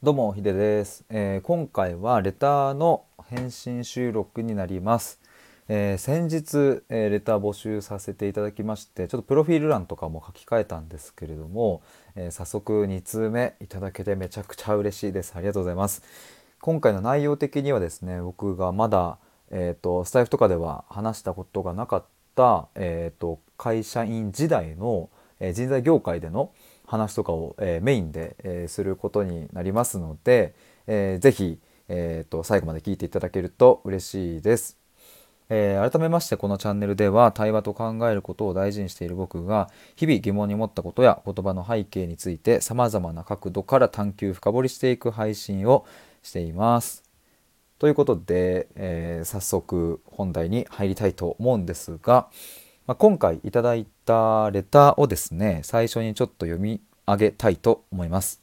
[0.00, 5.18] どうもヒデです、えー今回はレターの返信収録になります、
[5.66, 11.82] えー先日、えーレター募集させていただきましてちょっとプロフィール欄とかも書き換えたんですけれども、
[12.14, 15.32] えー早速2通目いただけてめちゃくちゃ嬉しいです。
[15.34, 16.04] ありがとうございます。
[16.60, 19.18] 今回の内容的にはですね僕がまだ、
[19.50, 22.04] えー、とスタイフとかでは話したことがなかっ
[22.36, 25.10] た、えー、と会社員時代の、
[25.40, 26.52] えー人材業界での
[26.88, 30.54] 話とかを、えーメインで、えーすることになりますので、
[30.86, 34.78] えーぜひ、えー、と最後まで聞いていただけると嬉しいです。
[35.50, 45.86] えー改めましてこのチャンネルでは対話と考えることを大事にしている僕が日々疑問に思ったことや言葉の背景についてさまざまな角度から探求深掘りしていく配信を
[46.22, 47.02] しています。
[47.78, 52.28] ということで、えー早速本題に入りたいと思うんですが、
[52.88, 58.40] まあ、今回いただいたレターをですね最初にちょっと読み上げたいと思います。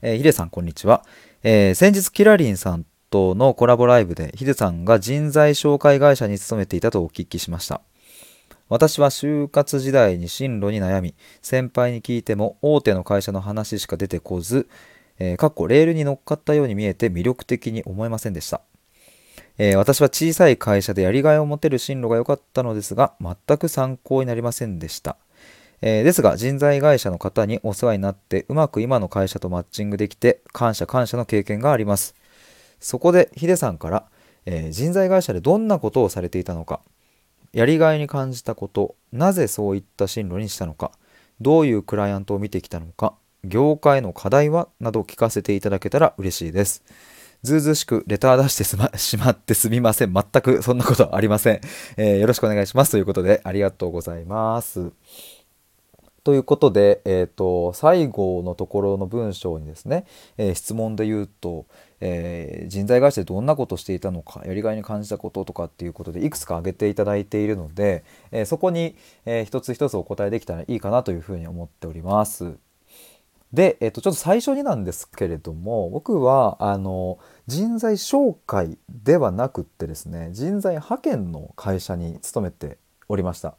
[0.00, 1.04] えーヒデさんこんにちは、
[1.42, 7.80] えー先日キラリンさんとのコラボライブでヒデさんが人材紹介会社に勤めていたとお聞きしました。
[8.68, 14.68] 私は就活時代に進路に悩み先輩に聞いても大手の会社の話しか出てこず、
[15.18, 18.60] えーかっこレールに乗っかったように見えて魅力的に思えませんでした。
[19.60, 25.16] えー私は小さい会社でやりがいを持てる進路が良かったのですが全く参考になりませんでした、
[25.82, 32.14] えーですが人材会社の方にお世話になってうまく今の会社とマッチングできて感謝感謝の経験があります。
[32.78, 34.04] そこでヒデさんから、
[34.46, 36.80] えー人材会社でどんなことをされていたのか
[37.52, 40.92] やりがいに感じたことなぜそういった進路にしたのか
[41.40, 46.84] どういうクライアントを見てきたのか業界の課題はなど聞かせていただけたら嬉しいです。
[47.42, 50.12] ずうずしくレター出してすましまってすみません。
[50.12, 51.60] 全くそんなことありません、
[51.96, 52.90] えーよろしくお願いします。
[52.90, 54.90] ということでありがとうございます。
[56.24, 60.04] ということで、えー、と最後のところの文章にですね、
[60.36, 61.66] えー質問で言うと、
[62.00, 72.56] えー人材会社でどんなことしていたのかやりがいに感じたこととかっていうことでいくつか挙げていただいているので、えーそこに、えー一つ一つお答えできたらいいかなというふうに思っております。
[73.52, 82.78] で、えっと、ちょっと最初になんですけれども僕はあの人材紹介ではなくってですね人材派遣の会社に勤めて
[83.08, 83.54] おりました。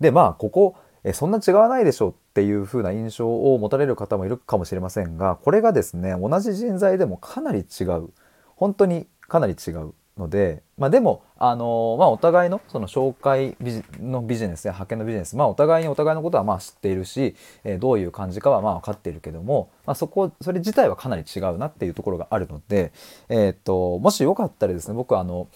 [0.00, 8.10] でまあここえそんな違わないでしょうっていう風な印象を持たれる方もいるかもしれませんがこれがですね同じ人材でもかなり違う
[8.56, 22.92] 本当にかなり違うので、まあ、でも、あのまあ、お互いのその紹介ビジのビジネスや派遣のビジネス、まあ、お互いにお互いのことはまあ知っているし、えーどういう感じかはまあ分かっているけども、まあ、そこそれ自体はかなり違うなっていうところがあるので、
[23.28, 25.48] えーっともしよかったらですね僕あの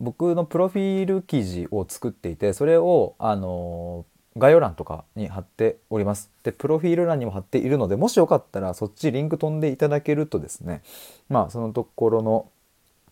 [0.00, 4.06] 僕のプロフィール記事を作っていてそれをあの
[4.38, 6.30] 概要欄とかに貼っております。
[6.42, 10.82] でプロフィール欄にも貼っているのでもしよかったらそっちリンク飛んでいただけるとですね
[11.28, 12.48] まあそのところの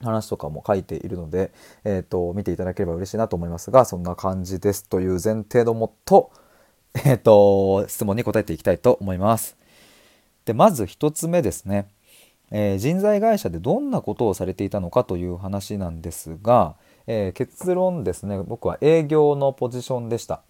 [0.03, 1.51] 話とかも書いているので、
[1.85, 6.31] えー、と見ていただければ嬉しいなと思いますがそんな感じですという前提のもと,、
[6.95, 9.57] えー、と質問に答えていきたいと思います。
[10.45, 11.89] でまず1つ目ですね、
[12.51, 16.77] えー人材会社でどんなことをされていたのかという話なんですが、
[17.07, 18.39] えー結論ですね。
[18.43, 20.43] 僕は営業のポジションでした。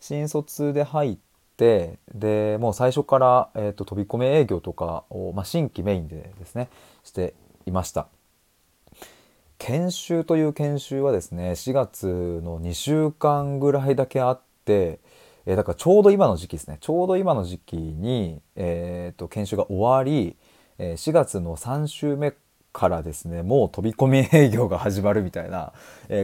[0.00, 1.18] 新卒で入っ
[1.56, 6.68] てでもう最初から、えー、と飛び込み営業とかを、まあ、新規メインでですね
[7.04, 7.34] して
[7.66, 8.08] いました。
[9.58, 12.06] 研修という研修はですね4月
[12.42, 15.00] の2週間ぐらいだけあって、
[15.46, 16.78] えーだからちょうど今の時期ですね。
[16.80, 20.36] ちょうど今の時期に、えーと研修が終わり、
[20.78, 22.34] えー4月の3週目
[22.72, 25.72] からですねもう飛び込み営業が始まるみたいな、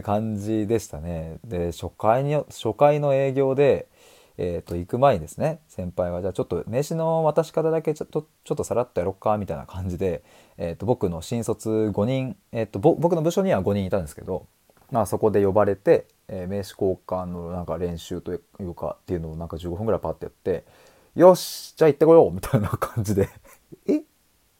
[0.02, 1.38] 感じでしたね。
[1.44, 3.88] で初回に初回の営業で
[4.36, 10.24] えー、と行く前にですね先輩はじゃあちょっと名刺の渡し方だけちょっとちょっとさらっとやろっかみたいな感じで、
[10.58, 14.46] えー、と僕の新卒5人、えー、とぼ僕の部署には5人いたんですけど、
[14.90, 20.64] まあ、そこで呼ばれて、えー名刺交換のなんか練習というかっていうのをなんか15分ぐらいパッてやって
[21.14, 23.28] 「よしじゃあ行ってこよう」みたいな感じで
[23.86, 24.02] 「え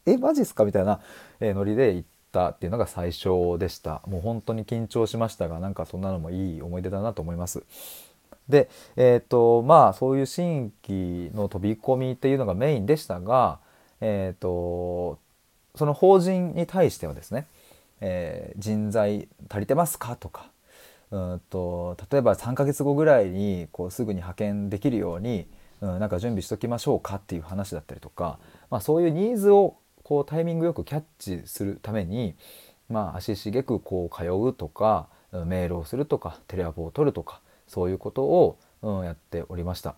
[0.06, 1.00] えマジっすか?」みたいな、
[1.40, 7.62] えーノリで行ったっていうのが最初でしたもう本当に緊張しましたがなんかそんなのもいい思い出だなと思います。
[8.48, 13.58] でえっ、とまあそういう新規の飛び込みっていうのがメインでしたが
[14.00, 15.18] えっ、と
[15.76, 17.46] その法人に対してはですね、
[18.00, 20.50] えー人材足りてますかとか
[21.10, 25.46] うんと例えば3ヶ月後ぐらいにこうすぐに派遣できるように、
[25.80, 28.38] うん、なんか準備しときましょうかっていう話だったりとか、
[28.70, 32.34] まあ、そういうニーズをこうタイミングよくキャッチするために、
[32.88, 39.94] まあ、足しげくこう通うとかメールをするとかテレアポを取るとかそういうことを、うん、やっておりました。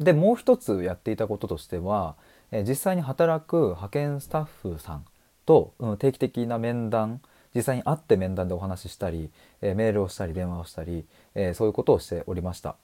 [0.00, 2.16] でもう一つやっていたこととしては、
[2.52, 5.04] え実際に働く派遣スタッフさん
[5.44, 7.20] と、うん、定期的な面談
[7.54, 11.04] 実際に会って面談でお話ししたり、えメールをしたり電話をしたり、
[11.34, 12.76] えそういうことをしておりました。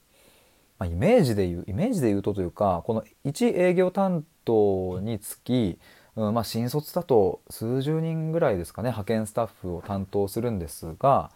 [0.78, 5.78] ま、イメージで言うイメージで言うとというかこの1営業担当につき、
[6.16, 11.30] うんまあ、新卒だと数十人ぐらいですかね派遣スタッフを担当するんですが、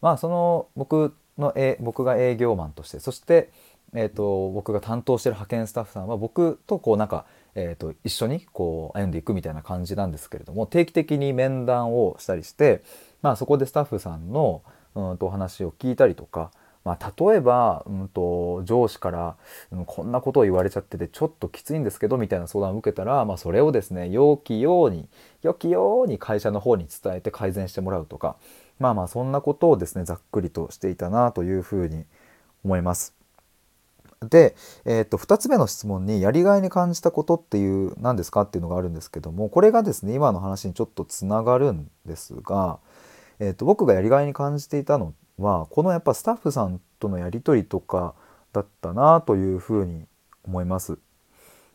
[0.00, 3.50] まあ、その僕のえ僕が営業マンとしてそして、
[3.94, 7.24] えーと、僕が担当してる派遣スタッフさんは僕とこうなんか、
[7.54, 12.82] えーと、一緒にこう歩んでいくみたいな感じなんですけれども定期的に面談をしたりして、
[13.22, 14.62] まあ、そこでスタッフさんの
[14.94, 16.50] うんとお話を聞いたりとか、
[16.84, 19.36] まあ、例えば、うんと、上司から、
[19.70, 25.08] うん、こんなことを言われちゃっててちょっときついんですけどみたいな相談を受けたら、まあ、それをですね良きように
[25.42, 28.36] 良きように会社の方に伝えて改善してもらうとか
[28.78, 32.04] まあまあそんなことをですねざっくりとしていたなというふうに
[32.64, 33.25] 思います。
[34.20, 42.78] で、えー、と2つ目の質問にやりがいに感じたことっていう何ですかっていうのがあるんですけどもこれがですね今の話にちょっとつながるんですが、
[43.38, 48.14] えー、と僕がやりがいに感じていたのはこのやっぱスタッフさんとのやり取りとか
[48.52, 50.06] だったなというふうに
[50.44, 50.98] 思います。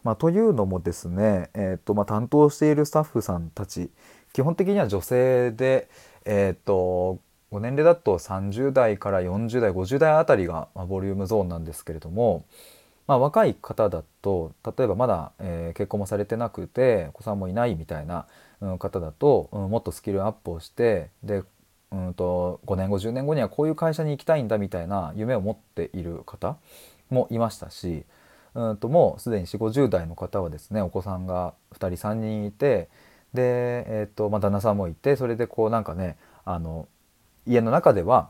[0.03, 3.91] まあ、というのもですね、えーとまあ、担当しているスタッフさんたち
[4.33, 5.89] 基本的には女性で、
[6.25, 7.19] えーと、
[7.51, 12.45] ご年齢だと30代から40代50代あたりが、ま、ボリュームゾーンなんですけれども、
[13.07, 18.25] まあ、若い方だと例えばまだ、えー、結婚もされてなくてお子さんもいないみたいな、
[18.61, 21.43] うん、方だと、うん、もっとスキルアップをしてで
[21.91, 26.55] うんと5年後10年後にはこういう会社に行きたいんだみたいな夢を持っている方
[27.09, 28.05] もいましたし
[28.55, 32.87] うんともうすでに4 5 0代の方はですねお子さんが2人3人いて
[33.33, 36.15] で、えーとまあ、旦那さんもいてそれでこうなんかね
[36.45, 36.87] あの
[37.45, 38.29] 家の中では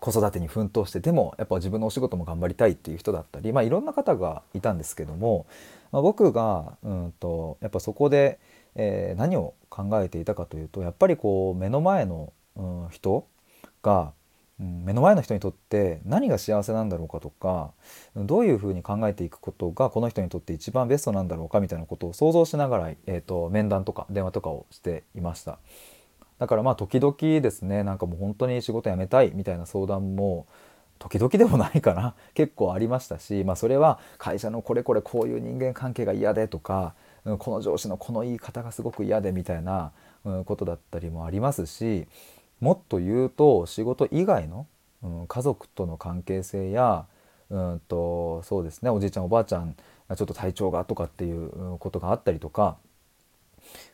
[0.00, 5.46] 子育てに奮闘してでもやっぱ自分のお仕事も頑張りたいっていう人だったり、まあ、いろんな方がいたんですけども、
[5.90, 8.38] まあ、僕がうんとやっぱそこで、
[8.76, 13.26] えー、何を考えていたかというとやっぱりこう目の前のうん人
[13.82, 14.12] が、
[14.60, 17.72] うん、目の前の人にとって何が幸せなんだろうかとか
[18.14, 25.58] どういうふうに考えていくことがこの人にとって一番ベストなんだろうかみたいなことを想像しながら、えーと、面談とか電話とかをしていました。
[26.38, 30.46] だからまあ時々ですねなんかもう本当に仕事辞めたいみたいな相談も
[30.98, 32.14] 時々でもないかな。
[32.34, 36.94] 結構ありましたし、まあ、それは会社のこれこれこういう人間関係が嫌でとか
[37.38, 39.92] この上司のこの言い方がすごく嫌でみたいな
[40.44, 42.06] ことだったりもありますし
[42.60, 44.66] もっと言うと仕事以外の、
[45.28, 47.06] 家族との関係性や
[47.50, 49.76] うんとそうですねおじいちゃんおばあちゃん
[50.08, 52.76] がちょっと体調がとかっていうことがあったりとか、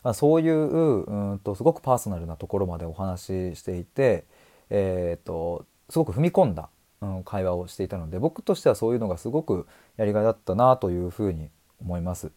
[0.02, 4.24] あ、そういううんとすごくパーソナルなところまでお話ししていて、
[4.70, 6.68] えーと、すごく踏み込んだ、
[7.00, 9.66] うん、会話をしていたので僕としてはそういうのがすごく
[9.96, 11.48] やりがいだったなというふうに
[11.80, 12.30] 思います。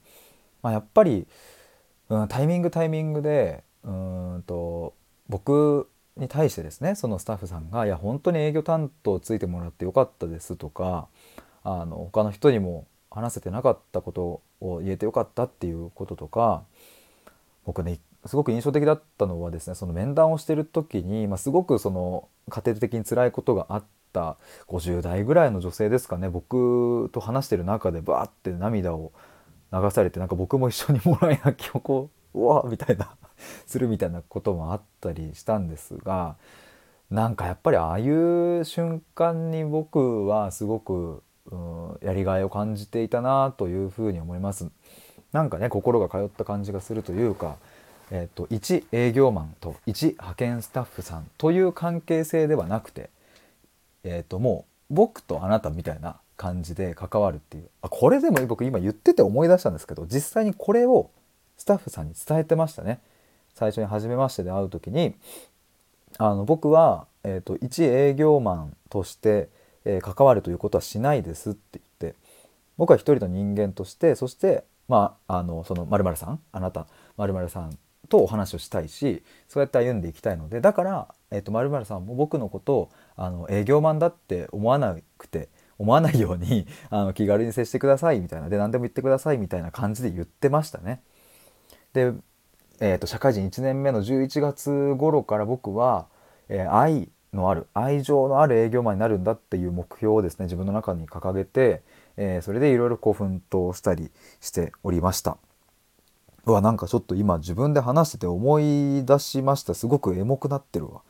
[0.62, 1.28] まあ、やっぱり、
[2.10, 4.94] うん、タイミングタイミングでうんと
[5.30, 11.07] 僕に対してですねそのスタッフさんが「いや本当に営業担当ついてもらってよかったです」とか
[11.63, 16.63] あの他の人にも話せてなかったことを言えてよかったっていうこととか
[17.68, 23.84] 僕ねすごく印象的だったのはですねその面談をしてる時に、まあ、すごくその家庭的に辛いことがあっ
[24.14, 24.38] た
[24.69, 29.12] 50代ぐらいの女性ですかね僕と話してる中でバーって涙を
[29.74, 33.18] 流されてなんか僕も一緒にもらい泣きをこううわみたいな
[33.66, 36.38] するみたいなこともあったりしたんですが
[37.12, 41.21] なんかやっぱりああいう瞬間に僕はすごく、
[41.52, 44.69] うん、やりがいを感じていたなというふうに思います。
[45.34, 47.57] なんかね心が通った感じがするというか、
[48.12, 53.10] えーと、一営業マンと一派遣スタッフさんという関係性ではなくて、
[54.04, 61.10] えーともう僕とあなたみたいな感じで関わるっていうあこれでも僕今言ってて思い出したんですけど実際にこれを
[61.57, 63.00] スタッフさんに伝えてましたね。
[63.56, 65.16] 最初に初めましてで会う時に
[66.19, 69.50] あの僕は、えーと、一営業マンとして、
[69.84, 72.18] えー、関わるということはしないですって言って
[72.78, 77.77] 僕は一人の人間としてそしてまああのその〇〇さんあなた〇〇さん
[78.09, 91.01] とお話をしたいしそうやって歩んでいきたいのでだから、えーと、〇〇さんも僕のことをあの営業マンだって思わなくて思わないように あの気軽に接してくださいみたいなで何でも言ってくださいみたいな感じで言ってましたね。
[91.94, 92.13] で
[92.79, 96.06] えーと、社会人1年目の11月頃から僕は、
[96.47, 101.81] えー、愛のある愛情のある営業マンになるんだっていう目標をですね自分の中に掲げて、
[102.18, 105.38] えー、それでいろいろこう奮闘したりしておりました。
[106.45, 111.02] うわなんかちょっと今自分で話してて思い出しましたすごくエモくなってるわ。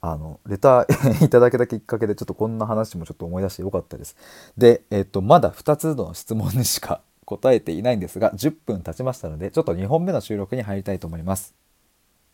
[0.00, 4.16] あのレター いただけたきっかけでちょっとこんな話もちょっと思い出してよかったです。
[4.56, 11.54] で、えっ、とまだ2つの質問にしか答えていないんですが10分経ちましたのでちょっと2本目の収録に入りたいと思います。